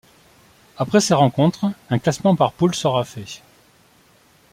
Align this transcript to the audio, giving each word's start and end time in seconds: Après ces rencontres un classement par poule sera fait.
Après 0.79 0.99
ces 0.99 1.13
rencontres 1.13 1.67
un 1.91 1.99
classement 1.99 2.35
par 2.35 2.53
poule 2.53 2.73
sera 2.73 3.05
fait. 3.05 3.43